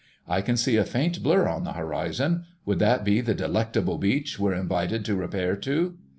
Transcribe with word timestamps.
"I 0.27 0.41
can 0.41 0.57
see 0.57 0.77
a 0.77 0.83
faint 0.83 1.21
blur 1.21 1.47
on 1.47 1.63
the 1.63 1.73
horizon—would 1.73 2.79
that 2.79 3.03
be 3.05 3.21
the 3.21 3.35
delectable 3.35 3.99
beach 3.99 4.39
we're 4.39 4.55
invited 4.55 5.05
to 5.05 5.15
repair 5.15 5.55
to?" 5.57 5.95